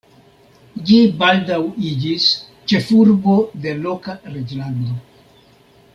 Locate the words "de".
3.67-3.75